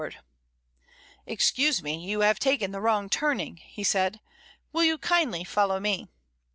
[0.01, 0.17] DYMOND.
[1.27, 4.19] "Excuse me, you have taken the wrong turning," he said;
[4.73, 6.07] "will you kindly follow me?"